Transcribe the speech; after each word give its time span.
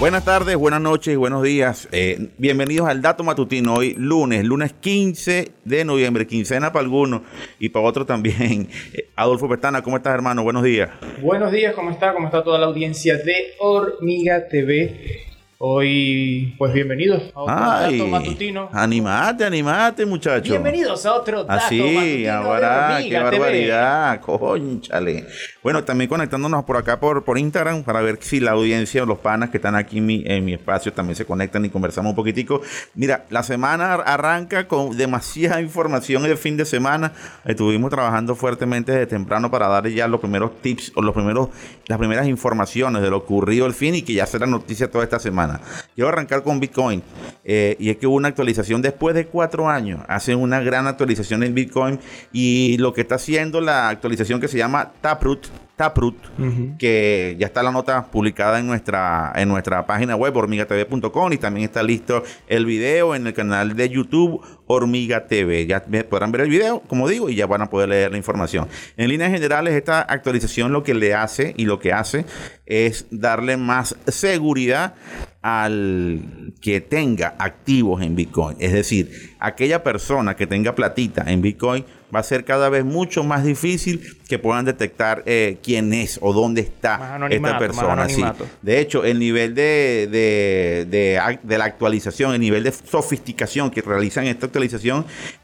Buenas 0.00 0.24
tardes, 0.24 0.56
buenas 0.56 0.80
noches 0.80 1.14
buenos 1.18 1.42
días. 1.42 1.86
Eh, 1.92 2.30
bienvenidos 2.38 2.88
al 2.88 3.02
Dato 3.02 3.22
Matutino. 3.22 3.74
Hoy 3.74 3.94
lunes, 3.98 4.46
lunes 4.46 4.72
15 4.72 5.52
de 5.62 5.84
noviembre, 5.84 6.26
quincena 6.26 6.72
para 6.72 6.84
algunos 6.84 7.20
y 7.58 7.68
para 7.68 7.84
otros 7.84 8.06
también. 8.06 8.68
Eh, 8.94 9.10
Adolfo 9.14 9.46
Pestana, 9.46 9.82
¿cómo 9.82 9.98
estás 9.98 10.14
hermano? 10.14 10.42
Buenos 10.42 10.62
días. 10.62 10.88
Buenos 11.20 11.52
días, 11.52 11.74
¿cómo 11.74 11.90
está? 11.90 12.14
¿Cómo 12.14 12.26
está 12.26 12.42
toda 12.42 12.58
la 12.58 12.64
audiencia 12.64 13.18
de 13.18 13.52
Hormiga 13.58 14.48
TV? 14.48 15.29
Hoy, 15.62 16.54
pues 16.56 16.72
bienvenidos 16.72 17.22
a 17.34 17.40
otro 17.42 17.54
dato 17.54 18.06
matutino. 18.06 18.70
Animate, 18.72 19.44
animate, 19.44 20.06
muchachos. 20.06 20.48
Bienvenidos 20.48 21.04
a 21.04 21.12
otro 21.12 21.44
dato 21.44 21.66
Así, 21.66 21.82
matutino. 21.82 22.32
ahora, 22.32 22.96
de 22.96 23.02
qué 23.02 23.10
TV. 23.10 23.22
barbaridad, 23.22 24.20
conchale. 24.22 25.26
Bueno, 25.62 25.84
también 25.84 26.08
conectándonos 26.08 26.64
por 26.64 26.78
acá 26.78 26.98
por, 26.98 27.24
por 27.24 27.36
Instagram 27.36 27.82
para 27.82 28.00
ver 28.00 28.16
si 28.22 28.40
la 28.40 28.52
audiencia, 28.52 29.04
los 29.04 29.18
panas 29.18 29.50
que 29.50 29.58
están 29.58 29.74
aquí 29.74 29.98
en 29.98 30.06
mi, 30.06 30.22
en 30.24 30.46
mi 30.46 30.54
espacio 30.54 30.94
también 30.94 31.14
se 31.14 31.26
conectan 31.26 31.62
y 31.66 31.68
conversamos 31.68 32.08
un 32.08 32.16
poquitico. 32.16 32.62
Mira, 32.94 33.26
la 33.28 33.42
semana 33.42 33.96
arranca 33.96 34.66
con 34.66 34.96
demasiada 34.96 35.60
información 35.60 36.24
el 36.24 36.38
fin 36.38 36.56
de 36.56 36.64
semana. 36.64 37.12
Estuvimos 37.44 37.90
trabajando 37.90 38.34
fuertemente 38.34 38.92
desde 38.92 39.08
temprano 39.08 39.50
para 39.50 39.68
darle 39.68 39.92
ya 39.92 40.08
los 40.08 40.20
primeros 40.20 40.58
tips 40.62 40.92
o 40.94 41.02
los 41.02 41.14
primeros, 41.14 41.50
las 41.86 41.98
primeras 41.98 42.26
informaciones 42.28 43.02
de 43.02 43.10
lo 43.10 43.18
ocurrido 43.18 43.66
el 43.66 43.74
fin 43.74 43.94
y 43.94 44.00
que 44.00 44.14
ya 44.14 44.24
será 44.24 44.46
noticia 44.46 44.90
toda 44.90 45.04
esta 45.04 45.18
semana. 45.18 45.49
Quiero 45.94 46.08
arrancar 46.08 46.42
con 46.42 46.60
Bitcoin. 46.60 47.02
eh, 47.44 47.76
y 47.78 47.90
es 47.90 47.96
que 47.96 48.06
hubo 48.06 48.16
una 48.16 48.28
actualización 48.28 48.82
después 48.82 49.14
de 49.14 49.26
cuatro 49.26 49.68
años. 49.68 50.00
Hacen 50.08 50.38
una 50.38 50.60
gran 50.60 50.86
actualización 50.86 51.42
en 51.42 51.54
Bitcoin. 51.54 51.98
Y 52.32 52.76
lo 52.78 52.92
que 52.92 53.00
está 53.00 53.16
haciendo 53.16 53.60
la 53.60 53.88
actualización 53.88 54.40
que 54.40 54.48
se 54.48 54.58
llama 54.58 54.92
Taproot. 55.00 55.48
Taproot, 55.76 56.76
que 56.78 57.36
ya 57.38 57.46
está 57.46 57.62
la 57.62 57.72
nota 57.72 58.04
publicada 58.04 58.58
en 58.58 58.66
nuestra, 58.66 59.32
en 59.34 59.48
nuestra 59.48 59.86
página 59.86 60.14
web 60.14 60.36
hormigatv.com 60.36 61.32
y 61.32 61.38
también 61.38 61.64
está 61.64 61.82
listo 61.82 62.22
el 62.48 62.66
video 62.66 63.14
en 63.14 63.26
el 63.26 63.32
canal 63.32 63.74
de 63.74 63.88
YouTube 63.88 64.44
Hormiga 64.72 65.26
TV. 65.26 65.66
Ya 65.66 65.84
podrán 66.08 66.30
ver 66.30 66.42
el 66.42 66.48
video, 66.48 66.80
como 66.86 67.08
digo, 67.08 67.28
y 67.28 67.34
ya 67.34 67.46
van 67.46 67.62
a 67.62 67.70
poder 67.70 67.88
leer 67.88 68.12
la 68.12 68.16
información. 68.16 68.68
En 68.96 69.08
líneas 69.08 69.32
generales, 69.32 69.74
esta 69.74 70.00
actualización 70.00 70.72
lo 70.72 70.84
que 70.84 70.94
le 70.94 71.12
hace 71.12 71.54
y 71.56 71.64
lo 71.64 71.80
que 71.80 71.92
hace 71.92 72.24
es 72.66 73.06
darle 73.10 73.56
más 73.56 73.96
seguridad 74.06 74.94
al 75.42 76.52
que 76.60 76.80
tenga 76.80 77.34
activos 77.38 78.02
en 78.02 78.14
Bitcoin. 78.14 78.56
Es 78.60 78.72
decir, 78.72 79.34
aquella 79.40 79.82
persona 79.82 80.36
que 80.36 80.46
tenga 80.46 80.74
platita 80.74 81.24
en 81.26 81.42
Bitcoin 81.42 81.84
va 82.14 82.20
a 82.20 82.22
ser 82.22 82.44
cada 82.44 82.68
vez 82.68 82.84
mucho 82.84 83.24
más 83.24 83.44
difícil 83.44 84.18
que 84.28 84.38
puedan 84.38 84.64
detectar 84.64 85.22
eh, 85.26 85.58
quién 85.62 85.92
es 85.94 86.18
o 86.20 86.32
dónde 86.32 86.60
está 86.60 87.18
esta 87.30 87.58
persona. 87.58 88.08
sí. 88.08 88.22
De 88.62 88.80
hecho, 88.80 89.04
el 89.04 89.18
nivel 89.18 89.54
de, 89.54 90.08
de, 90.10 91.38
de 91.42 91.58
la 91.58 91.64
actualización, 91.64 92.34
el 92.34 92.40
nivel 92.40 92.64
de 92.64 92.72
sofisticación 92.72 93.70
que 93.70 93.80
realizan 93.80 94.26
esta 94.26 94.46
actualización, 94.46 94.59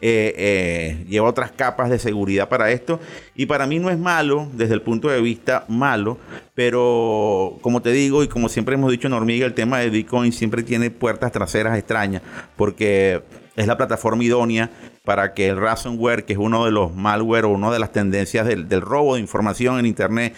eh, 0.01 0.35
eh, 0.37 1.05
lleva 1.09 1.29
otras 1.29 1.53
capas 1.53 1.91
de 1.91 1.99
seguridad 1.99 2.49
para 2.49 2.71
esto. 2.71 3.01
Y 3.35 3.47
para 3.47 3.67
mí 3.67 3.79
no 3.79 3.91
es 3.91 3.99
malo, 3.99 4.49
desde 4.53 4.75
el 4.75 4.83
punto 4.83 5.09
de 5.09 5.21
vista 5.21 5.65
malo, 5.69 6.19
pero 6.55 7.59
como 7.61 7.83
te 7.83 7.93
digo 7.93 8.23
y 8.23 8.29
como 8.29 8.49
siempre 8.49 8.75
hemos 8.75 8.91
dicho 8.91 9.07
en 9.07 9.13
Hormiga, 9.13 9.47
el 9.47 9.55
tema 9.55 9.79
de 9.79 9.91
Bitcoin 9.91 10.33
siempre 10.33 10.63
tiene 10.63 10.91
puertas 10.91 11.33
traseras 11.33 11.79
extrañas, 11.79 12.23
porque 12.57 13.23
es 13.57 13.67
la 13.67 13.77
plataforma 13.77 14.23
idónea 14.23 14.71
para 15.05 15.35
que 15.35 15.49
el 15.49 15.57
ransomware, 15.57 16.25
que 16.25 16.33
es 16.33 16.39
uno 16.39 16.65
de 16.65 16.73
los 16.73 16.95
malware 16.95 17.45
o 17.45 17.51
una 17.51 17.71
de 17.71 17.79
las 17.79 17.93
tendencias 17.93 18.47
del, 18.47 18.69
del 18.69 18.81
robo 18.81 19.15
de 19.15 19.21
información 19.21 19.79
en 19.79 19.87
Internet 19.87 20.35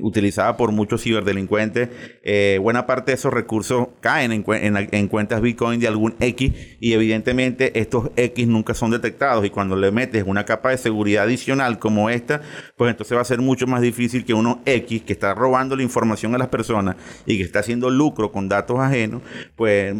utilizada 0.00 0.56
por 0.56 0.72
muchos 0.72 1.02
ciberdelincuentes, 1.02 1.88
eh, 2.22 2.58
buena 2.60 2.84
parte 2.84 3.12
de 3.12 3.14
esos 3.14 3.32
recursos 3.32 3.88
caen 4.00 4.32
en, 4.32 4.44
en 4.46 5.08
cuentas 5.08 5.40
Bitcoin 5.40 5.80
de 5.80 5.88
algún 5.88 6.14
X 6.18 6.52
y 6.80 6.92
evidentemente 6.92 7.78
estos 7.78 8.10
X 8.16 8.46
nunca 8.48 8.74
son 8.74 8.90
detectados 8.90 9.46
y 9.46 9.50
cuando 9.50 9.76
le 9.76 9.92
metes 9.92 10.24
una 10.26 10.44
capa 10.44 10.70
de 10.70 10.78
seguridad 10.78 11.24
adicional 11.24 11.78
como 11.78 12.10
esta, 12.10 12.42
pues 12.76 12.90
entonces 12.90 13.16
va 13.16 13.22
a 13.22 13.24
ser 13.24 13.40
mucho 13.40 13.66
más 13.66 13.80
difícil 13.80 14.24
que 14.24 14.34
uno 14.34 14.60
X 14.66 15.02
que 15.02 15.12
está 15.12 15.32
robando 15.34 15.76
la 15.76 15.84
información 15.84 16.34
a 16.34 16.38
las 16.38 16.48
personas 16.48 16.96
y 17.24 17.38
que 17.38 17.44
está 17.44 17.60
haciendo 17.60 17.88
lucro 17.88 18.32
con 18.32 18.48
datos 18.48 18.80
ajenos, 18.80 19.22
pues 19.56 19.94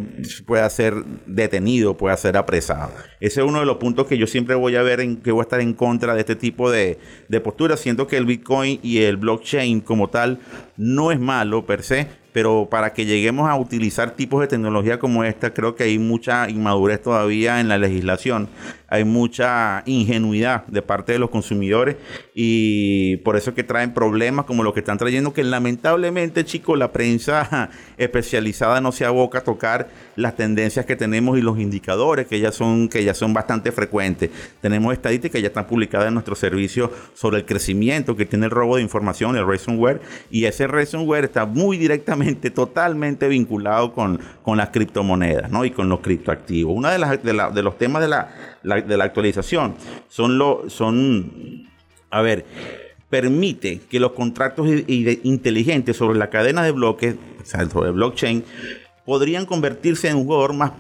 pueda 0.44 0.68
ser 0.70 0.94
detenido, 1.26 1.96
pueda 1.96 2.16
ser 2.16 2.36
apresado. 2.36 2.57
Ese 3.20 3.40
es 3.40 3.46
uno 3.46 3.60
de 3.60 3.66
los 3.66 3.76
puntos 3.76 4.06
que 4.06 4.18
yo 4.18 4.26
siempre 4.26 4.54
voy 4.54 4.76
a 4.76 4.82
ver 4.82 5.00
en 5.00 5.16
que 5.16 5.32
voy 5.32 5.40
a 5.40 5.42
estar 5.42 5.60
en 5.60 5.74
contra 5.74 6.14
de 6.14 6.20
este 6.20 6.36
tipo 6.36 6.70
de, 6.70 6.98
de 7.28 7.40
posturas. 7.40 7.80
Siento 7.80 8.06
que 8.06 8.16
el 8.16 8.26
Bitcoin 8.26 8.80
y 8.82 8.98
el 8.98 9.16
blockchain 9.16 9.80
como 9.80 10.08
tal 10.08 10.38
no 10.76 11.12
es 11.12 11.20
malo 11.20 11.66
per 11.66 11.82
se, 11.82 12.06
pero 12.32 12.68
para 12.70 12.92
que 12.92 13.06
lleguemos 13.06 13.48
a 13.48 13.56
utilizar 13.56 14.12
tipos 14.12 14.40
de 14.40 14.48
tecnología 14.48 14.98
como 14.98 15.24
esta, 15.24 15.52
creo 15.52 15.74
que 15.74 15.84
hay 15.84 15.98
mucha 15.98 16.48
inmadurez 16.48 17.02
todavía 17.02 17.60
en 17.60 17.68
la 17.68 17.78
legislación, 17.78 18.48
hay 18.88 19.04
mucha 19.04 19.82
ingenuidad 19.84 20.66
de 20.66 20.80
parte 20.80 21.12
de 21.12 21.18
los 21.18 21.30
consumidores 21.30 21.96
y 22.34 23.18
por 23.18 23.36
eso 23.36 23.50
es 23.50 23.56
que 23.56 23.62
traen 23.62 23.92
problemas 23.92 24.46
como 24.46 24.62
los 24.62 24.72
que 24.72 24.80
están 24.80 24.96
trayendo, 24.98 25.32
que 25.32 25.44
lamentablemente, 25.44 26.44
chicos, 26.44 26.78
la 26.78 26.90
prensa 26.90 27.70
especializada 27.98 28.80
no 28.80 28.92
se 28.92 29.04
aboca 29.04 29.38
a 29.38 29.44
tocar 29.44 29.88
las 30.16 30.36
tendencias 30.36 30.86
que 30.86 30.96
tenemos 30.96 31.38
y 31.38 31.42
los 31.42 31.58
indicadores 31.58 32.26
que 32.26 32.40
ya 32.40 32.50
son, 32.50 32.88
que 32.88 33.04
ya 33.04 33.14
son 33.14 33.34
bastante 33.34 33.72
frecuentes. 33.72 34.30
Tenemos 34.60 34.92
estadísticas 34.92 35.32
que 35.32 35.42
ya 35.42 35.48
están 35.48 35.66
publicadas 35.66 36.08
en 36.08 36.14
nuestro 36.14 36.34
servicio 36.34 36.90
sobre 37.14 37.38
el 37.38 37.44
crecimiento 37.44 38.16
que 38.16 38.26
tiene 38.26 38.46
el 38.46 38.50
robo 38.50 38.76
de 38.76 38.82
información, 38.82 39.36
el 39.36 39.46
ransomware, 39.46 40.00
y 40.30 40.46
ese 40.46 40.66
ransomware 40.66 41.24
está 41.24 41.44
muy 41.44 41.76
directamente, 41.76 42.17
totalmente 42.54 43.28
vinculado 43.28 43.92
con, 43.92 44.20
con 44.42 44.56
las 44.58 44.70
criptomonedas 44.70 45.50
¿no? 45.50 45.64
y 45.64 45.70
con 45.70 45.88
los 45.88 46.00
criptoactivos. 46.00 46.74
Uno 46.76 46.88
de, 46.88 46.98
las, 46.98 47.22
de, 47.22 47.32
la- 47.32 47.50
de 47.50 47.62
los 47.62 47.78
temas 47.78 48.02
de 48.02 48.08
la, 48.08 48.28
de 48.62 48.96
la 48.96 49.04
actualización 49.04 49.74
son, 50.08 50.38
lo, 50.38 50.68
son, 50.68 51.68
a 52.10 52.22
ver, 52.22 52.44
permite 53.10 53.80
que 53.88 54.00
los 54.00 54.12
contratos 54.12 54.68
inteligentes 55.22 55.96
sobre 55.96 56.18
la 56.18 56.30
cadena 56.30 56.62
de 56.62 56.72
bloques, 56.72 57.16
o 57.42 57.44
sea, 57.44 57.68
sobre 57.68 57.90
blockchain, 57.90 58.44
podrían 59.06 59.46
convertirse 59.46 60.08
en 60.08 60.16
un 60.16 60.24
jugador 60.24 60.52
más, 60.52 60.72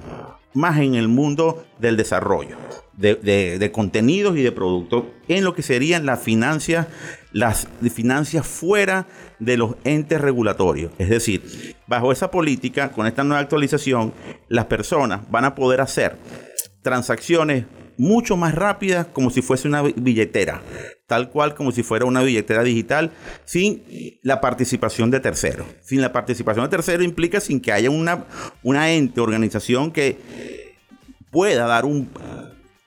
más 0.52 0.78
en 0.78 0.94
el 0.94 1.08
mundo 1.08 1.64
del 1.78 1.96
desarrollo 1.96 2.56
de, 2.96 3.14
de- 3.14 3.58
de 3.58 3.70
contenidos 3.72 4.36
y 4.36 4.42
de 4.42 4.52
productos 4.52 5.04
en 5.28 5.44
lo 5.44 5.54
que 5.54 5.62
serían 5.62 6.04
las 6.04 6.20
finanzas, 6.20 6.88
las 7.38 7.68
finanzas 7.94 8.44
fuera 8.46 9.06
de 9.38 9.56
los 9.56 9.76
entes 9.84 10.20
regulatorios. 10.20 10.90
Es 10.98 11.08
decir, 11.08 11.76
bajo 11.86 12.10
esa 12.10 12.32
política, 12.32 12.90
con 12.90 13.06
esta 13.06 13.22
nueva 13.22 13.40
actualización, 13.40 14.12
las 14.48 14.64
personas 14.64 15.20
van 15.30 15.44
a 15.44 15.54
poder 15.54 15.80
hacer 15.80 16.16
transacciones 16.82 17.64
mucho 17.96 18.36
más 18.36 18.54
rápidas 18.54 19.06
como 19.12 19.30
si 19.30 19.42
fuese 19.42 19.68
una 19.68 19.82
billetera, 19.82 20.62
tal 21.06 21.30
cual 21.30 21.54
como 21.54 21.70
si 21.70 21.84
fuera 21.84 22.06
una 22.06 22.22
billetera 22.22 22.64
digital, 22.64 23.12
sin 23.44 23.84
la 24.22 24.40
participación 24.40 25.10
de 25.12 25.20
terceros. 25.20 25.66
Sin 25.80 26.00
la 26.00 26.12
participación 26.12 26.64
de 26.64 26.70
terceros 26.70 27.04
implica 27.04 27.40
sin 27.40 27.60
que 27.60 27.72
haya 27.72 27.90
una, 27.90 28.24
una 28.64 28.90
ente, 28.90 29.20
organización 29.20 29.92
que 29.92 30.74
pueda 31.30 31.66
dar 31.66 31.84
un, 31.84 32.08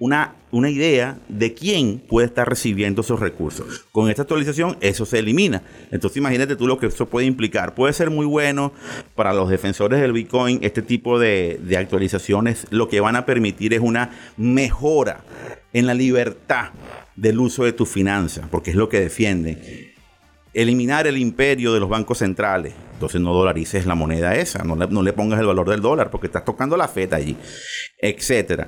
una, 0.02 0.34
una 0.50 0.72
idea 0.72 1.20
de 1.30 1.54
quién 1.54 2.00
puede 2.00 2.26
estar 2.26 2.50
recibiendo 2.50 3.02
esos 3.02 3.20
recursos. 3.20 3.86
Con 3.92 4.10
esta 4.10 4.24
actualización 4.24 4.76
eso 4.82 5.06
se 5.06 5.20
elimina. 5.20 5.62
Entonces 5.92 6.18
imagínate 6.18 6.56
tú 6.56 6.66
lo 6.66 6.80
que 6.80 6.88
eso 6.88 7.06
puede 7.06 7.28
implicar. 7.28 7.76
Puede 7.76 7.94
ser 7.94 8.10
muy 8.10 8.26
bueno 8.26 8.74
para 9.14 9.32
los 9.32 9.48
defensores 9.48 10.02
del 10.02 10.12
Bitcoin. 10.12 10.58
Este 10.64 10.82
tipo 10.82 11.20
de, 11.20 11.60
de 11.62 11.78
actualizaciones 11.78 12.66
lo 12.72 12.90
que 12.90 13.00
van 13.00 13.16
a 13.16 13.28
permitir 13.28 13.76
es 13.76 13.80
una 13.80 14.10
mejora 14.38 15.24
en 15.72 15.86
la 15.86 15.94
libertad 15.94 16.72
del 17.16 17.40
uso 17.40 17.64
de 17.64 17.74
tus 17.74 17.88
finanzas, 17.88 18.48
porque 18.50 18.72
es 18.72 18.76
lo 18.76 18.90
que 18.90 19.00
defienden 19.00 19.60
eliminar 20.52 21.06
el 21.06 21.20
imperio 21.20 21.74
de 21.74 21.80
los 21.80 21.90
bancos 21.90 22.18
centrales. 22.18 22.74
Entonces 23.02 23.20
no 23.20 23.34
dolarices 23.34 23.88
la 23.88 23.96
moneda 23.96 24.36
esa, 24.36 24.64
no 24.64 24.76
le, 24.76 24.86
no 24.86 25.02
le 25.02 25.12
pongas 25.12 25.40
el 25.40 25.48
valor 25.48 25.68
del 25.68 25.82
dólar 25.82 26.12
porque 26.12 26.28
estás 26.28 26.46
tocando 26.46 26.78
la 26.78 26.88
feta 26.88 27.16
allí, 27.16 27.36
etcétera. 27.98 28.68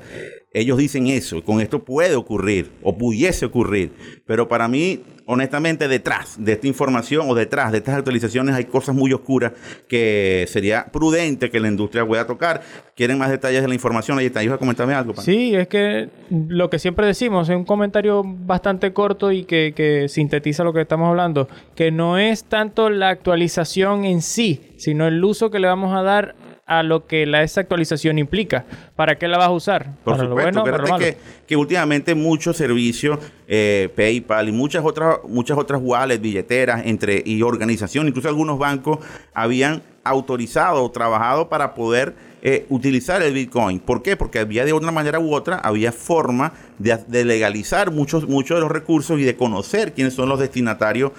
Ellos 0.56 0.77
dicen 0.77 1.07
eso, 1.07 1.44
con 1.44 1.62
esto 1.62 1.83
puede 1.83 2.15
ocurrir 2.15 2.71
o 2.83 2.95
pudiese 2.95 3.45
ocurrir, 3.45 3.91
pero 4.27 4.47
para 4.47 4.68
mí, 4.68 5.03
honestamente, 5.25 5.88
detrás 5.88 6.35
de 6.38 6.51
esta 6.53 6.68
información 6.68 7.25
o 7.27 7.33
detrás 7.33 7.71
de 7.71 7.80
estas 7.80 7.95
actualizaciones 7.95 8.53
hay 8.53 8.65
cosas 8.65 8.94
muy 8.94 9.12
oscuras 9.13 9.53
que 9.88 10.45
sería 10.47 10.86
prudente 10.91 11.50
que 11.50 11.59
la 11.59 11.69
industria 11.69 12.06
pueda 12.06 12.27
tocar. 12.27 12.62
¿Quieren 12.95 13.18
más 13.18 13.31
detalles 13.31 13.63
de 13.63 13.68
la 13.68 13.74
información? 13.74 14.19
Ahí 14.19 14.27
está, 14.27 14.44
iba 14.44 14.53
a 14.53 14.57
comentarme 14.59 14.94
algo. 14.94 15.15
Sí, 15.15 15.56
es 15.56 15.68
que 15.68 16.09
lo 16.29 16.69
que 16.69 16.77
siempre 16.77 17.07
decimos 17.07 17.50
es 17.50 17.56
un 17.56 17.65
comentario 17.65 18.21
bastante 18.24 18.94
corto 18.94 19.31
y 19.31 19.45
que, 19.45 19.74
que 19.75 20.07
sintetiza 20.07 20.63
lo 20.63 20.71
que 20.71 20.81
estamos 20.81 21.09
hablando, 21.09 21.47
que 21.74 21.89
no 21.89 22.19
es 22.19 22.44
tanto 22.44 22.91
la 22.91 23.09
actualización 23.09 24.06
en 24.06 24.21
sí, 24.24 24.74
sino 24.78 25.08
el 25.08 25.24
uso 25.24 25.52
que 25.52 25.60
le 25.60 25.68
vamos 25.68 25.96
a 25.96 26.02
dar 26.02 26.36
a 26.66 26.81
lo 26.81 27.08
que 27.08 27.25
la, 27.25 27.44
esa 27.44 27.62
actualización 27.62 28.18
implica. 28.18 28.66
¿Para 28.96 29.18
qué 29.18 29.28
la 29.28 29.38
vas 29.38 29.48
a 29.48 29.52
usar? 29.52 29.96
Por 30.04 30.18
supuesto, 30.18 30.66
lo 30.66 30.98
que, 30.98 31.18
que, 31.46 31.56
últimamente 31.56 32.16
muchos 32.16 32.56
servicios, 32.56 33.20
eh, 33.48 33.90
PayPal 33.96 34.50
y 34.50 34.52
muchas 34.52 34.84
otras, 34.86 35.18
muchas 35.28 35.58
otras 35.58 35.81
wallets, 35.84 36.22
billeteras 36.22 36.84
entre, 36.86 37.22
y 37.25 37.42
organizaciones, 37.42 38.10
incluso 38.10 38.30
algunos 38.30 38.58
bancos 38.58 39.00
habían 39.34 39.84
autorizado 40.06 40.84
o 40.84 40.92
trabajado 40.92 41.50
para 41.50 41.74
poder 41.74 42.14
eh, 42.42 42.66
utilizar 42.70 43.22
el 43.22 43.34
Bitcoin. 43.34 43.80
¿Por 43.80 44.02
qué? 44.02 44.16
Porque 44.16 44.40
había 44.40 44.66
de 44.66 44.74
una 44.74 44.92
manera 44.92 45.20
u 45.20 45.34
otra, 45.34 45.58
había 45.58 45.92
forma 45.92 46.54
de, 46.78 46.98
de 47.08 47.25
legalizar 47.25 47.92
muchos, 47.92 48.28
muchos 48.28 48.58
de 48.58 48.62
los 48.62 48.72
recursos 48.72 49.20
y 49.20 49.24
de 49.24 49.36
conocer 49.36 49.94
quiénes 49.94 50.14
son 50.14 50.30
los 50.30 50.40
destinatarios 50.40 51.12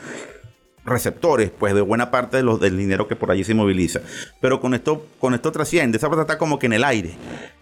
receptores, 0.85 1.51
pues 1.51 1.75
de 1.75 1.81
buena 1.81 2.11
parte 2.11 2.37
de 2.37 2.43
los, 2.43 2.61
del 2.61 2.77
dinero 2.77 3.09
que 3.09 3.17
por 3.17 3.31
allí 3.31 3.45
se 3.45 3.55
moviliza. 3.55 4.01
Pero 4.41 4.61
con 4.61 4.75
esto, 4.75 5.07
con 5.19 5.35
esto 5.35 5.53
trasciende, 5.53 5.99
esa 5.99 6.09
plata 6.09 6.23
está 6.23 6.39
como 6.39 6.59
que 6.59 6.67
en 6.67 6.75
el 6.75 6.85
aire, 6.85 7.13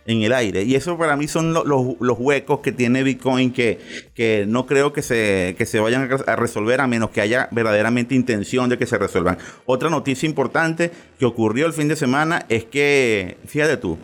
en 0.07 0.23
el 0.23 0.33
aire. 0.33 0.63
Y 0.63 0.75
eso 0.75 0.99
para 0.99 1.17
mí 1.17 1.29
son 1.29 1.53
los 1.55 2.19
huecos 2.19 2.61
que 2.61 2.73
tiene 2.73 3.03
Bitcoin 3.03 3.53
que, 3.53 3.79
que 4.15 4.45
no 4.47 4.67
creo 4.67 4.93
que 4.93 5.03
se, 5.03 5.55
que 5.57 5.67
se 5.67 5.81
vayan 5.81 6.09
a 6.27 6.37
resolver 6.37 6.81
a 6.81 6.87
menos 6.87 7.11
que 7.11 7.21
haya 7.21 7.49
verdaderamente 7.53 8.15
intención 8.15 8.69
de 8.69 8.79
que 8.79 8.87
se 8.87 8.99
resuelvan. 8.99 9.39
Otra 9.67 9.91
noticia 9.91 10.29
importante 10.29 10.91
que 11.19 11.25
ocurrió 11.25 11.67
el 11.67 11.73
fin 11.73 11.89
de 11.89 11.97
semana 11.97 12.45
es 12.49 12.65
que, 12.65 13.39
fíjate 13.47 13.77
tú, 13.77 13.99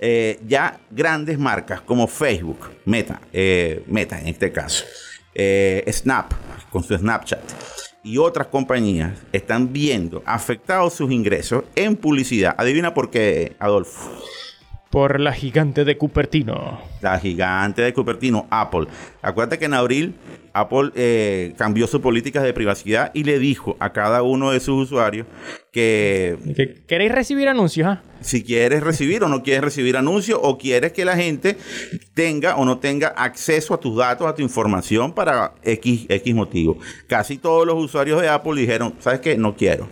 eh, 0.00 0.38
ya 0.46 0.78
grandes 0.90 1.38
marcas 1.38 1.80
como 1.80 2.06
Facebook, 2.06 2.70
Meta, 2.84 3.20
eh, 3.32 3.82
Meta 3.88 4.20
en 4.20 4.28
este 4.28 4.52
caso, 4.52 4.84
eh, 5.34 5.84
Snap, 5.92 6.32
con 6.70 6.84
su 6.84 6.96
Snapchat, 6.96 7.40
y 8.08 8.16
otras 8.16 8.46
compañías 8.46 9.12
están 9.32 9.70
viendo 9.70 10.22
afectados 10.24 10.94
sus 10.94 11.12
ingresos 11.12 11.64
en 11.76 11.94
publicidad. 11.94 12.54
Adivina 12.56 12.94
por 12.94 13.10
qué, 13.10 13.54
Adolfo. 13.58 14.10
Por 14.88 15.20
la 15.20 15.34
gigante 15.34 15.84
de 15.84 15.98
Cupertino. 15.98 16.80
La 17.02 17.18
gigante 17.18 17.82
de 17.82 17.92
Cupertino, 17.92 18.46
Apple. 18.48 18.86
Acuérdate 19.20 19.58
que 19.58 19.66
en 19.66 19.74
abril 19.74 20.14
Apple 20.54 20.90
eh, 20.94 21.52
cambió 21.58 21.86
su 21.86 22.00
política 22.00 22.42
de 22.42 22.54
privacidad 22.54 23.10
y 23.12 23.24
le 23.24 23.38
dijo 23.38 23.76
a 23.78 23.92
cada 23.92 24.22
uno 24.22 24.52
de 24.52 24.60
sus 24.60 24.84
usuarios 24.84 25.26
que... 25.78 26.82
¿Queréis 26.88 27.12
recibir 27.12 27.48
anuncios? 27.48 27.86
Ah? 27.86 28.02
Si 28.20 28.42
quieres 28.42 28.82
recibir 28.82 29.22
o 29.22 29.28
no 29.28 29.44
quieres 29.44 29.62
recibir 29.62 29.96
anuncios 29.96 30.40
o 30.42 30.58
quieres 30.58 30.92
que 30.92 31.04
la 31.04 31.16
gente 31.16 31.56
tenga 32.14 32.56
o 32.56 32.64
no 32.64 32.78
tenga 32.78 33.08
acceso 33.08 33.74
a 33.74 33.80
tus 33.80 33.96
datos, 33.96 34.26
a 34.26 34.34
tu 34.34 34.42
información 34.42 35.12
para 35.12 35.52
X, 35.62 36.06
X 36.08 36.34
motivo. 36.34 36.78
Casi 37.06 37.38
todos 37.38 37.64
los 37.64 37.76
usuarios 37.76 38.20
de 38.20 38.28
Apple 38.28 38.60
dijeron, 38.60 38.94
¿sabes 38.98 39.20
qué? 39.20 39.36
No 39.36 39.54
quiero. 39.54 39.88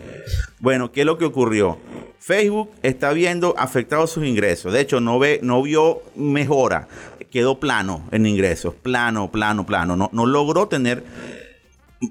Bueno, 0.59 0.91
¿qué 0.91 1.01
es 1.01 1.07
lo 1.07 1.19
que 1.19 1.25
ocurrió? 1.25 1.79
Facebook 2.19 2.71
está 2.83 3.13
viendo 3.13 3.55
afectados 3.57 4.11
sus 4.11 4.27
ingresos. 4.27 4.73
De 4.73 4.81
hecho, 4.81 5.01
no, 5.01 5.21
ve, 5.21 5.39
no 5.43 5.63
vio 5.63 6.03
mejora. 6.17 6.89
Quedó 7.31 7.61
plano 7.61 8.03
en 8.11 8.27
ingresos. 8.27 8.75
Plano, 8.75 9.31
plano, 9.31 9.67
plano. 9.67 9.95
No, 9.95 10.11
no 10.13 10.27
logró 10.27 10.67
tener 10.67 11.05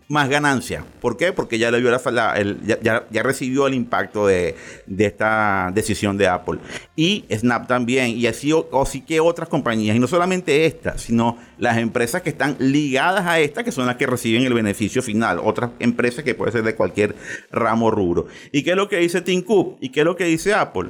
más 0.07 0.29
ganancia. 0.29 0.83
¿Por 1.01 1.17
qué? 1.17 1.31
Porque 1.31 1.57
ya, 1.57 1.71
le 1.71 1.79
vio 1.79 1.91
la, 1.91 2.33
el, 2.33 2.59
ya, 2.65 3.05
ya, 3.09 3.23
recibió 3.23 3.67
el 3.67 3.73
impacto 3.73 4.27
de, 4.27 4.55
esta 4.97 5.71
decisión 5.73 6.17
de 6.17 6.27
Apple. 6.27 6.59
Y 6.95 7.25
Snap 7.31 7.67
también, 7.67 8.17
y 8.17 8.27
así 8.27 8.51
o, 8.51 8.69
que 9.05 9.19
otras 9.19 9.49
compañías, 9.49 9.95
y 9.95 9.99
no 9.99 10.07
solamente 10.07 10.65
estas, 10.65 11.01
sino 11.01 11.37
las 11.57 11.77
empresas 11.77 12.21
que 12.21 12.29
están 12.29 12.55
ligadas 12.59 13.25
a 13.25 13.39
esta, 13.39 13.63
que 13.63 13.71
son 13.71 13.85
las 13.85 13.95
que 13.95 14.07
reciben 14.07 14.43
el 14.43 14.53
beneficio 14.53 15.01
final. 15.01 15.39
Otras 15.43 15.71
empresas 15.79 16.23
que 16.23 16.35
puede 16.35 16.51
ser 16.51 16.63
de 16.63 16.75
cualquier 16.75 17.15
ramo 17.51 17.91
rubro. 17.91 18.27
¿Y 18.51 18.63
qué 18.63 18.71
es 18.71 18.77
lo 18.77 18.89
que 18.89 18.97
dice 18.97 19.21
Tim 19.21 19.41
Cook? 19.41 19.77
¿Y 19.81 19.89
qué 19.89 20.01
es 20.01 20.05
lo 20.05 20.15
que 20.15 20.25
dice 20.25 20.53
Apple? 20.53 20.89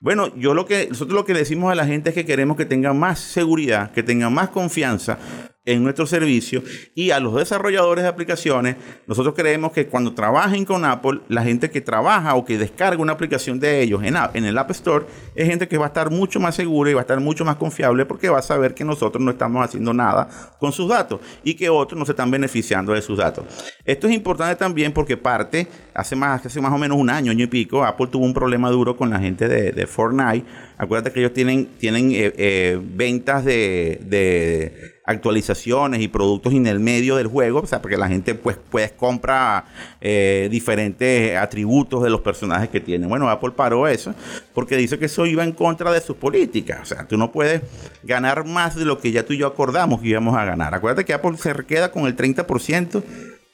Bueno, 0.00 0.34
yo 0.36 0.52
lo 0.52 0.66
que 0.66 0.88
nosotros 0.88 1.14
lo 1.14 1.24
que 1.24 1.32
decimos 1.32 1.72
a 1.72 1.74
la 1.74 1.86
gente 1.86 2.10
es 2.10 2.14
que 2.14 2.26
queremos 2.26 2.58
que 2.58 2.66
tenga 2.66 2.92
más 2.92 3.18
seguridad, 3.20 3.90
que 3.92 4.02
tenga 4.02 4.28
más 4.28 4.50
confianza 4.50 5.18
en 5.66 5.82
nuestro 5.82 6.06
servicio 6.06 6.62
y 6.94 7.10
a 7.10 7.20
los 7.20 7.34
desarrolladores 7.34 8.04
de 8.04 8.08
aplicaciones, 8.08 8.76
nosotros 9.06 9.34
creemos 9.34 9.72
que 9.72 9.86
cuando 9.86 10.12
trabajen 10.12 10.64
con 10.64 10.84
Apple, 10.84 11.20
la 11.28 11.42
gente 11.42 11.70
que 11.70 11.80
trabaja 11.80 12.34
o 12.34 12.44
que 12.44 12.58
descarga 12.58 13.00
una 13.00 13.12
aplicación 13.12 13.58
de 13.58 13.82
ellos 13.82 14.02
en, 14.02 14.16
en 14.34 14.44
el 14.44 14.58
App 14.58 14.70
Store 14.72 15.06
es 15.34 15.48
gente 15.48 15.66
que 15.66 15.78
va 15.78 15.86
a 15.86 15.88
estar 15.88 16.10
mucho 16.10 16.38
más 16.40 16.54
segura 16.54 16.90
y 16.90 16.94
va 16.94 17.00
a 17.00 17.02
estar 17.02 17.20
mucho 17.20 17.44
más 17.44 17.56
confiable 17.56 18.04
porque 18.04 18.28
va 18.28 18.38
a 18.38 18.42
saber 18.42 18.74
que 18.74 18.84
nosotros 18.84 19.22
no 19.22 19.30
estamos 19.30 19.64
haciendo 19.64 19.94
nada 19.94 20.28
con 20.58 20.72
sus 20.72 20.88
datos 20.88 21.20
y 21.42 21.54
que 21.54 21.68
otros 21.68 21.98
no 21.98 22.04
se 22.04 22.12
están 22.12 22.30
beneficiando 22.30 22.92
de 22.92 23.00
sus 23.00 23.18
datos. 23.18 23.44
Esto 23.84 24.06
es 24.06 24.14
importante 24.14 24.56
también 24.56 24.92
porque 24.92 25.16
parte, 25.16 25.66
hace 25.94 26.14
más, 26.14 26.44
hace 26.44 26.60
más 26.60 26.72
o 26.72 26.78
menos 26.78 26.98
un 26.98 27.08
año, 27.08 27.30
año 27.30 27.44
y 27.44 27.48
pico, 27.48 27.84
Apple 27.84 28.08
tuvo 28.08 28.24
un 28.24 28.34
problema 28.34 28.70
duro 28.70 28.96
con 28.96 29.10
la 29.10 29.18
gente 29.18 29.48
de, 29.48 29.72
de 29.72 29.86
Fortnite. 29.86 30.44
Acuérdate 30.76 31.12
que 31.12 31.20
ellos 31.20 31.32
tienen, 31.32 31.66
tienen 31.78 32.10
eh, 32.12 32.32
eh, 32.36 32.80
ventas 32.82 33.44
de, 33.44 34.00
de 34.04 34.93
actualizaciones 35.04 36.00
y 36.00 36.08
productos 36.08 36.54
en 36.54 36.66
el 36.66 36.80
medio 36.80 37.16
del 37.16 37.26
juego, 37.26 37.60
o 37.60 37.66
sea, 37.66 37.82
porque 37.82 37.96
la 37.96 38.08
gente 38.08 38.34
pues, 38.34 38.56
pues 38.70 38.92
compra 38.92 39.66
eh, 40.00 40.48
diferentes 40.50 41.36
atributos 41.36 42.02
de 42.02 42.10
los 42.10 42.22
personajes 42.22 42.70
que 42.70 42.80
tienen. 42.80 43.08
Bueno, 43.08 43.28
Apple 43.28 43.52
paró 43.54 43.86
eso 43.86 44.14
porque 44.54 44.76
dice 44.76 44.98
que 44.98 45.06
eso 45.06 45.26
iba 45.26 45.44
en 45.44 45.52
contra 45.52 45.92
de 45.92 46.00
sus 46.00 46.16
políticas. 46.16 46.80
O 46.82 46.84
sea, 46.86 47.06
tú 47.06 47.18
no 47.18 47.30
puedes 47.30 47.62
ganar 48.02 48.46
más 48.46 48.76
de 48.76 48.86
lo 48.86 48.98
que 48.98 49.12
ya 49.12 49.24
tú 49.24 49.34
y 49.34 49.38
yo 49.38 49.46
acordamos 49.46 50.00
que 50.00 50.08
íbamos 50.08 50.36
a 50.36 50.44
ganar. 50.44 50.74
Acuérdate 50.74 51.04
que 51.04 51.12
Apple 51.12 51.36
se 51.36 51.52
queda 51.66 51.90
con 51.90 52.06
el 52.06 52.16
30% 52.16 53.02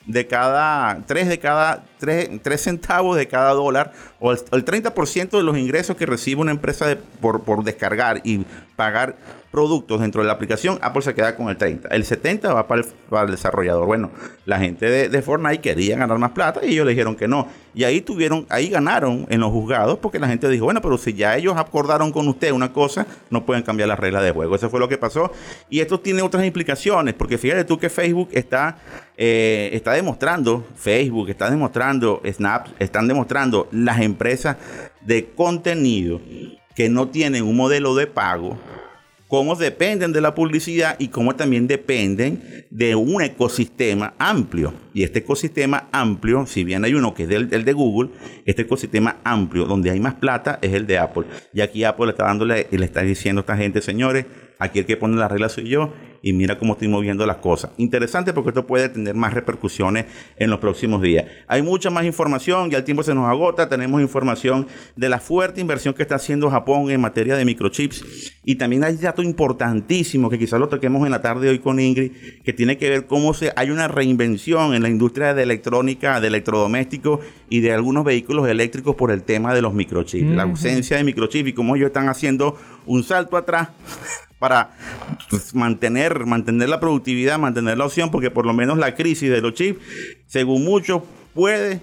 de 0.06 0.26
cada, 0.26 1.02
3 1.06 1.28
de 1.28 1.38
cada, 1.38 1.84
3, 1.98 2.40
centavos 2.60 3.16
de 3.16 3.28
cada 3.28 3.52
dólar, 3.52 3.92
o 4.18 4.32
el, 4.32 4.38
30% 4.38 5.30
de 5.30 5.42
los 5.42 5.56
ingresos 5.58 5.96
que 5.96 6.06
recibe 6.06 6.40
una 6.40 6.50
empresa 6.50 6.96
por, 7.20 7.42
por 7.42 7.64
descargar 7.64 8.20
y 8.24 8.44
pagar 8.80 9.14
productos 9.50 10.00
dentro 10.00 10.22
de 10.22 10.26
la 10.26 10.32
aplicación, 10.32 10.78
Apple 10.80 11.02
se 11.02 11.12
queda 11.12 11.36
con 11.36 11.50
el 11.50 11.58
30. 11.58 11.88
El 11.88 12.06
70 12.06 12.54
va 12.54 12.66
para 12.66 12.80
el, 13.24 13.30
desarrollador. 13.30 13.84
Bueno, 13.84 14.10
la 14.46 14.58
gente 14.58 15.08
de, 15.10 15.22
Fortnite 15.22 15.60
quería 15.60 15.98
ganar 15.98 16.16
más 16.16 16.30
plata 16.30 16.60
y 16.64 16.70
ellos 16.70 16.86
le 16.86 16.92
dijeron 16.92 17.14
que 17.14 17.28
no. 17.28 17.46
Y 17.74 17.84
ahí 17.84 18.00
tuvieron, 18.00 18.46
ahí 18.48 18.70
ganaron 18.70 19.26
en 19.28 19.40
los 19.40 19.50
juzgados 19.50 19.98
porque 19.98 20.18
la 20.18 20.28
gente 20.28 20.48
dijo, 20.48 20.64
bueno, 20.64 20.80
pero 20.80 20.96
si 20.96 21.12
ya 21.12 21.36
ellos 21.36 21.58
acordaron 21.58 22.10
con 22.10 22.26
usted 22.26 22.52
una 22.52 22.72
cosa, 22.72 23.06
no 23.28 23.44
pueden 23.44 23.62
cambiar 23.62 23.90
las 23.90 23.98
reglas 23.98 24.22
de 24.22 24.30
juego. 24.30 24.56
Eso 24.56 24.70
fue 24.70 24.80
lo 24.80 24.88
que 24.88 24.96
pasó. 24.96 25.30
Y 25.68 25.80
esto 25.80 26.00
tiene 26.00 26.22
otras 26.22 26.46
implicaciones, 26.46 27.12
porque 27.12 27.36
fíjate 27.36 27.64
tú 27.64 27.78
que 27.78 27.90
Facebook 27.90 28.30
está, 28.32 28.78
eh, 29.18 29.68
está 29.74 29.92
demostrando, 29.92 30.64
Facebook 30.74 31.28
está 31.28 31.50
demostrando, 31.50 32.22
Snap, 32.24 32.68
están 32.78 33.06
demostrando 33.08 33.68
las 33.72 34.00
empresas 34.00 34.56
de 35.02 35.26
contenido 35.34 36.18
que 36.80 36.88
no 36.88 37.10
tienen 37.10 37.44
un 37.44 37.56
modelo 37.56 37.94
de 37.94 38.06
pago 38.06 38.58
cómo 39.28 39.54
dependen 39.54 40.14
de 40.14 40.22
la 40.22 40.34
publicidad 40.34 40.96
y 40.98 41.08
cómo 41.08 41.36
también 41.36 41.66
dependen 41.66 42.66
de 42.70 42.94
un 42.94 43.20
ecosistema 43.20 44.14
amplio. 44.18 44.72
Y 44.94 45.02
este 45.02 45.18
ecosistema 45.18 45.88
amplio, 45.92 46.46
si 46.46 46.64
bien 46.64 46.82
hay 46.82 46.94
uno 46.94 47.12
que 47.12 47.24
es 47.24 47.30
el, 47.30 47.48
de 47.50 47.72
Google, 47.74 48.08
este 48.46 48.62
ecosistema 48.62 49.18
amplio 49.22 49.66
donde 49.66 49.90
hay 49.90 50.00
más 50.00 50.14
plata 50.14 50.58
es 50.62 50.72
el 50.72 50.86
de 50.86 50.96
Apple. 50.96 51.26
Y 51.52 51.60
aquí 51.60 51.84
Apple 51.84 52.12
está 52.12 52.24
dándole 52.24 52.66
y 52.72 52.78
le 52.78 52.86
está 52.86 53.02
diciendo 53.02 53.40
a 53.40 53.42
esta 53.42 53.58
gente, 53.58 53.82
señores, 53.82 54.24
aquí 54.58 54.78
el 54.78 54.86
que 54.86 54.96
pone 54.96 55.18
la 55.18 55.28
regla 55.28 55.50
soy 55.50 55.68
yo 55.68 55.92
y 56.22 56.32
mira 56.32 56.58
cómo 56.58 56.74
estoy 56.74 56.88
moviendo 56.88 57.26
las 57.26 57.36
cosas. 57.36 57.70
Interesante 57.76 58.32
porque 58.32 58.50
esto 58.50 58.66
puede 58.66 58.88
tener 58.88 59.14
más 59.14 59.34
repercusiones 59.34 60.06
en 60.36 60.50
los 60.50 60.58
próximos 60.58 61.02
días. 61.02 61.26
Hay 61.46 61.62
mucha 61.62 61.90
más 61.90 62.04
información, 62.04 62.70
ya 62.70 62.78
el 62.78 62.84
tiempo 62.84 63.02
se 63.02 63.14
nos 63.14 63.28
agota, 63.28 63.68
tenemos 63.68 64.00
información 64.00 64.66
de 64.96 65.08
la 65.08 65.18
fuerte 65.18 65.60
inversión 65.60 65.94
que 65.94 66.02
está 66.02 66.16
haciendo 66.16 66.50
Japón 66.50 66.90
en 66.90 67.00
materia 67.00 67.36
de 67.36 67.44
microchips 67.44 68.34
y 68.44 68.56
también 68.56 68.84
hay 68.84 68.96
dato 68.96 69.22
importantísimo 69.22 70.30
que 70.30 70.38
quizás 70.38 70.60
lo 70.60 70.68
toquemos 70.68 71.04
en 71.04 71.12
la 71.12 71.22
tarde 71.22 71.48
hoy 71.48 71.58
con 71.58 71.80
Ingrid, 71.80 72.12
que 72.44 72.52
tiene 72.52 72.76
que 72.76 72.90
ver 72.90 73.06
cómo 73.06 73.34
se, 73.34 73.52
hay 73.56 73.70
una 73.70 73.88
reinvención 73.88 74.74
en 74.74 74.82
la 74.82 74.88
industria 74.88 75.34
de 75.34 75.42
electrónica, 75.42 76.20
de 76.20 76.28
electrodomésticos 76.28 77.20
y 77.48 77.60
de 77.60 77.72
algunos 77.72 78.04
vehículos 78.04 78.48
eléctricos 78.48 78.94
por 78.96 79.10
el 79.10 79.22
tema 79.22 79.54
de 79.54 79.62
los 79.62 79.74
microchips, 79.74 80.30
la 80.30 80.42
ausencia 80.44 80.96
de 80.96 81.04
microchips 81.04 81.48
y 81.48 81.52
cómo 81.52 81.76
ellos 81.76 81.88
están 81.88 82.08
haciendo 82.08 82.56
un 82.86 83.02
salto 83.02 83.36
atrás 83.36 83.68
para 84.40 84.70
pues, 85.28 85.54
mantener, 85.54 86.26
mantener 86.26 86.68
la 86.68 86.80
productividad, 86.80 87.38
mantener 87.38 87.78
la 87.78 87.84
opción, 87.84 88.10
porque 88.10 88.32
por 88.32 88.46
lo 88.46 88.54
menos 88.54 88.78
la 88.78 88.96
crisis 88.96 89.30
de 89.30 89.40
los 89.40 89.54
chips, 89.54 89.78
según 90.26 90.64
muchos, 90.64 91.02
puede, 91.34 91.80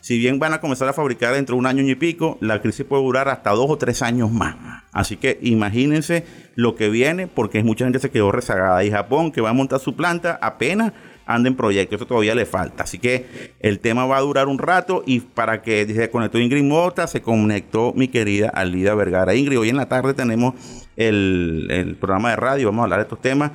si 0.00 0.16
bien 0.16 0.38
van 0.38 0.54
a 0.54 0.60
comenzar 0.60 0.88
a 0.88 0.92
fabricar 0.92 1.34
dentro 1.34 1.56
de 1.56 1.58
un 1.58 1.66
año 1.66 1.82
y 1.82 1.94
pico, 1.96 2.38
la 2.40 2.62
crisis 2.62 2.86
puede 2.86 3.02
durar 3.02 3.28
hasta 3.28 3.50
dos 3.50 3.66
o 3.68 3.76
tres 3.76 4.00
años 4.02 4.30
más. 4.30 4.56
Así 4.92 5.16
que 5.16 5.38
imagínense 5.42 6.24
lo 6.54 6.76
que 6.76 6.88
viene, 6.88 7.26
porque 7.26 7.62
mucha 7.64 7.84
gente 7.84 7.98
se 7.98 8.10
quedó 8.10 8.30
rezagada. 8.30 8.84
Y 8.84 8.90
Japón, 8.90 9.32
que 9.32 9.40
va 9.40 9.50
a 9.50 9.52
montar 9.54 9.80
su 9.80 9.96
planta, 9.96 10.38
apenas 10.40 10.92
anda 11.34 11.48
en 11.48 11.56
proyecto, 11.56 11.96
eso 11.96 12.06
todavía 12.06 12.34
le 12.34 12.46
falta. 12.46 12.84
Así 12.84 12.98
que 12.98 13.54
el 13.60 13.78
tema 13.80 14.06
va 14.06 14.16
a 14.16 14.20
durar 14.20 14.48
un 14.48 14.58
rato 14.58 15.02
y 15.06 15.20
para 15.20 15.62
que 15.62 15.86
se 15.86 16.10
conectó 16.10 16.38
Ingrid 16.38 16.64
Mota, 16.64 17.06
se 17.06 17.22
conectó 17.22 17.92
mi 17.94 18.08
querida 18.08 18.48
Alida 18.48 18.94
Vergara. 18.94 19.34
Ingrid, 19.34 19.58
hoy 19.58 19.68
en 19.68 19.76
la 19.76 19.88
tarde 19.88 20.14
tenemos 20.14 20.54
el, 20.96 21.96
programa 22.00 22.30
de 22.30 22.36
radio, 22.36 22.66
vamos 22.68 22.80
a 22.80 22.84
hablar 22.84 22.98
de 22.98 23.04
estos 23.04 23.20
temas. 23.20 23.52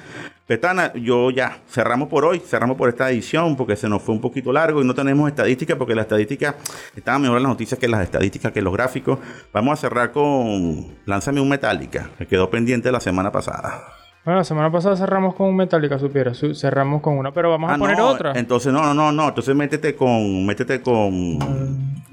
Petana, 0.47 0.93
yo 0.93 1.31
ya 1.31 1.59
cerramos 1.67 2.07
por 2.07 2.23
hoy, 2.23 2.39
cerramos 2.39 2.77
por 2.77 2.87
esta 2.87 3.09
edición 3.09 3.55
porque 3.55 3.75
se 3.75 3.89
nos 3.89 4.03
fue 4.03 4.13
un 4.13 4.21
poquito 4.21 4.53
largo 4.53 4.81
y 4.81 4.85
no 4.85 4.93
tenemos 4.93 5.27
estadística 5.27 5.75
porque 5.75 5.95
la 5.95 6.03
estadística 6.03 6.55
estaba 6.95 7.17
mejor 7.17 7.41
las 7.41 7.49
noticias 7.49 7.79
que 7.79 7.87
las 7.87 8.03
estadísticas, 8.03 8.51
que 8.51 8.61
los 8.61 8.71
gráficos. 8.71 9.19
Vamos 9.51 9.73
a 9.73 9.81
cerrar 9.81 10.11
con 10.11 10.95
Lánzame 11.05 11.41
un 11.41 11.49
Metallica, 11.49 12.11
que 12.17 12.27
quedó 12.27 12.49
pendiente 12.49 12.91
la 12.91 12.99
semana 12.99 13.31
pasada. 13.31 14.04
Bueno, 14.25 14.39
la 14.39 14.43
semana 14.43 14.71
pasada 14.71 14.97
cerramos 14.97 15.35
con 15.35 15.49
un 15.49 15.55
Metallica, 15.55 15.99
supiera. 15.99 16.33
cerramos 16.33 17.03
con 17.03 17.15
una, 17.15 17.31
pero 17.31 17.51
vamos 17.51 17.69
a 17.69 17.75
ah, 17.75 17.77
poner 17.77 18.01
otra. 18.01 18.33
Entonces, 18.35 18.73
no, 18.73 18.81
no, 18.81 18.95
no, 18.95 19.11
no. 19.11 19.27
Entonces 19.27 19.55
métete 19.55 19.95
con, 19.95 20.47
métete 20.47 20.81
con, 20.81 21.37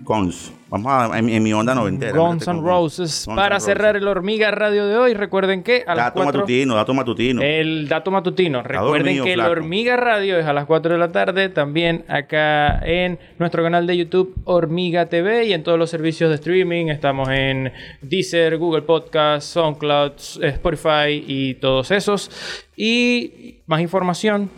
Cons. 0.05 0.53
Vamos 0.73 0.91
a, 0.91 1.19
en, 1.19 1.43
mi 1.43 1.53
onda 1.53 1.75
noventera. 1.75 2.17
Guns 2.17 2.49
N' 2.49 2.63
Roses. 2.63 3.27
Para 3.27 3.61
cerrar 3.61 3.95
el 3.95 4.09
Hormiga 4.09 4.51
Radio 4.51 4.87
de 4.87 4.97
hoy, 4.97 5.13
recuerden 5.13 5.63
que 5.63 5.85
a 5.87 5.95
las 5.95 6.07
dato 6.07 6.25
matutino, 6.25 6.75
dato 6.75 6.95
matutino. 6.95 7.43
El 7.43 7.89
dato 7.89 8.11
matutino. 8.11 8.63
Recuerden 8.63 9.23
que 9.23 9.35
el 9.35 9.41
Hormiga 9.41 9.97
Radio 9.97 10.39
es 10.39 10.47
a 10.47 10.55
las 10.55 10.65
4 10.65 10.93
de 10.93 10.99
la 10.99 11.13
tarde. 11.13 11.51
También 11.51 12.07
acá 12.09 12.79
en 12.87 13.19
nuestro 13.39 13.63
canal 13.63 13.87
de 13.87 13.99
YouTube 13.99 14.35
Hormiga 14.45 15.07
TV 15.07 15.45
y 15.45 15.53
en 15.53 15.63
todos 15.63 15.79
los 15.79 15.91
servicios 15.91 16.31
de 16.31 16.37
streaming. 16.37 16.87
Estamos 16.87 17.29
en 17.29 17.71
Deezer, 18.01 18.57
Google 18.57 18.83
Podcast, 18.83 19.49
SoundCloud, 19.53 20.13
Spotify 20.41 21.23
y 21.27 21.55
todos 21.57 21.91
esos. 21.91 22.31
Y 22.77 23.57
más 23.67 23.83
información 23.83 24.49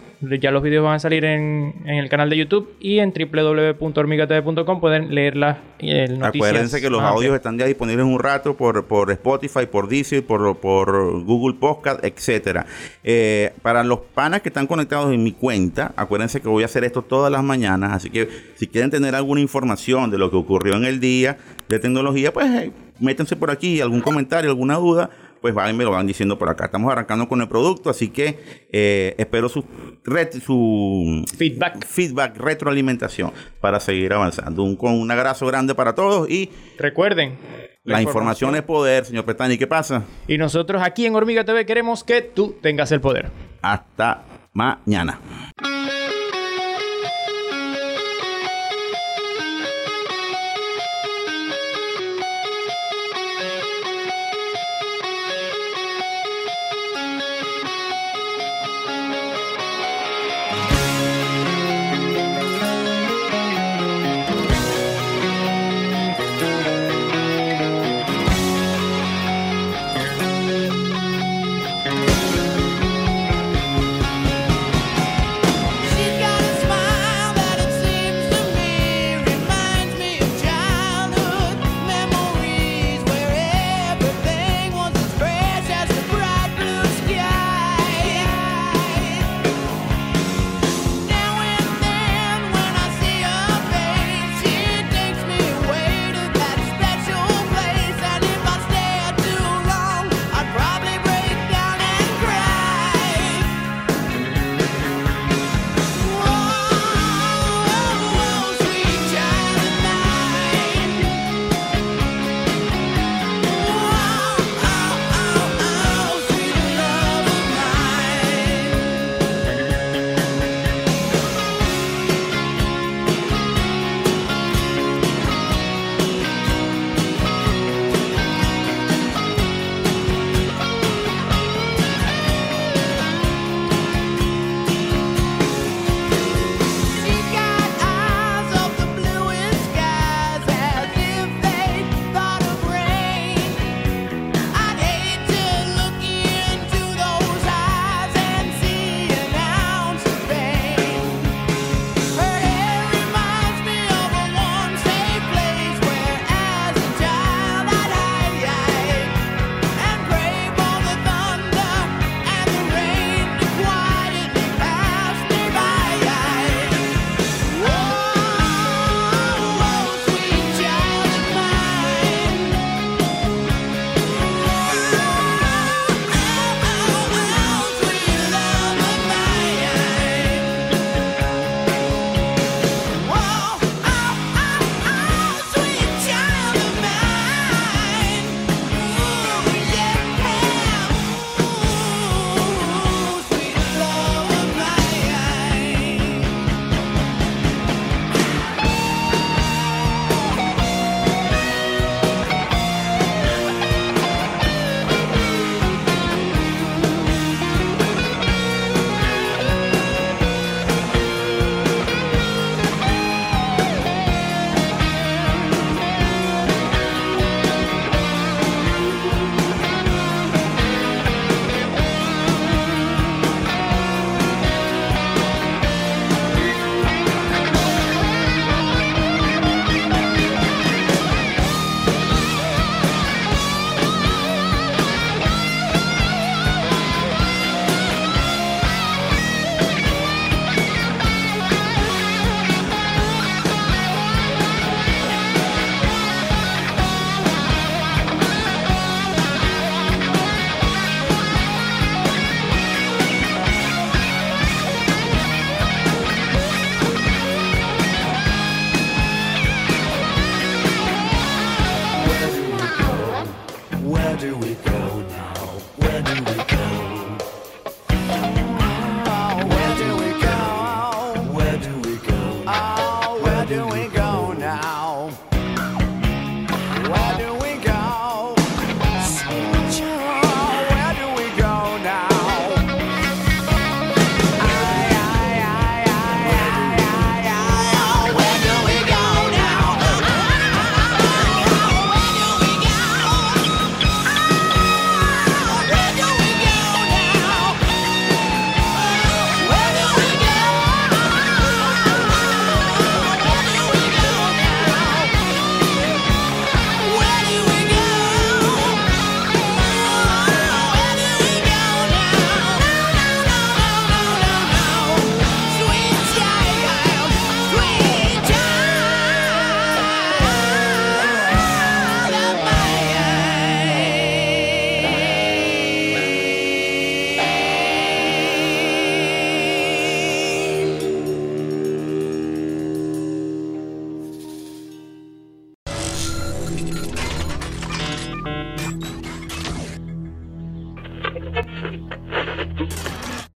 ya 0.40 0.50
los 0.50 0.62
vídeos 0.62 0.84
van 0.84 0.94
a 0.94 0.98
salir 0.98 1.24
en, 1.24 1.74
el 1.86 2.08
canal 2.08 2.30
de 2.30 2.36
YouTube 2.36 2.74
y 2.80 2.98
en 2.98 3.12
www.hormigatv.com 3.12 4.80
pueden 4.80 5.14
leer 5.14 5.36
las 5.36 5.58
eh, 5.78 6.08
noticias. 6.08 6.48
Acuérdense 6.48 6.80
que 6.80 6.90
los 6.90 7.02
audios 7.02 7.34
están 7.34 7.58
ya 7.58 7.66
disponibles 7.66 8.04
un 8.04 8.18
rato 8.18 8.56
por, 8.56 8.86
por 8.86 9.10
Spotify, 9.10 9.66
por 9.70 9.88
Deezer, 9.88 10.24
por, 10.24 10.56
por 10.58 11.22
Google 11.24 11.56
Podcast, 11.58 12.04
etcétera. 12.04 12.66
Eh, 13.02 13.52
para 13.62 13.84
los 13.84 14.00
panas 14.00 14.42
que 14.42 14.48
están 14.48 14.66
conectados 14.66 15.12
en 15.12 15.22
mi 15.22 15.32
cuenta, 15.32 15.92
acuérdense 15.96 16.40
que 16.40 16.48
voy 16.48 16.62
a 16.62 16.66
hacer 16.66 16.84
esto 16.84 17.02
todas 17.02 17.30
las 17.30 17.42
mañanas, 17.42 17.92
así 17.92 18.10
que 18.10 18.28
si 18.54 18.66
quieren 18.66 18.90
tener 18.90 19.14
alguna 19.14 19.40
información 19.40 20.10
de 20.10 20.18
lo 20.18 20.30
que 20.30 20.36
ocurrió 20.36 20.74
en 20.76 20.84
el 20.84 21.00
día 21.00 21.36
de 21.68 21.78
tecnología, 21.78 22.32
pues 22.32 22.46
eh, 22.46 22.72
métanse 23.00 23.36
por 23.36 23.50
aquí, 23.50 23.80
algún 23.80 24.00
comentario, 24.00 24.50
alguna 24.50 24.76
duda 24.76 25.10
pues 25.44 25.52
van, 25.52 25.76
me 25.76 25.84
lo 25.84 25.90
van 25.90 26.06
diciendo 26.06 26.38
por 26.38 26.48
acá. 26.48 26.64
Estamos 26.64 26.90
arrancando 26.90 27.28
con 27.28 27.38
el 27.42 27.48
producto, 27.48 27.90
así 27.90 28.08
que 28.08 28.38
eh, 28.72 29.14
espero 29.18 29.50
su, 29.50 29.62
su 30.42 31.22
feedback. 31.36 31.84
feedback, 31.84 32.38
retroalimentación 32.38 33.30
para 33.60 33.78
seguir 33.78 34.14
avanzando. 34.14 34.62
Un, 34.62 34.74
con 34.74 34.94
un 34.94 35.10
abrazo 35.10 35.46
grande 35.46 35.74
para 35.74 35.94
todos 35.94 36.30
y 36.30 36.48
recuerden. 36.78 37.36
La, 37.82 38.00
información, 38.00 38.56
es 38.56 38.62
poder, 38.62 39.04
señor 39.04 39.26
Petani. 39.26 39.58
¿Qué 39.58 39.66
pasa? 39.66 40.04
Y 40.26 40.38
nosotros 40.38 40.80
aquí 40.82 41.04
en 41.04 41.14
Hormiga 41.14 41.44
TV 41.44 41.66
queremos 41.66 42.04
que 42.04 42.22
tú 42.22 42.56
tengas 42.62 42.90
el 42.92 43.02
poder. 43.02 43.30
Hasta 43.60 44.22
mañana. 44.54 45.20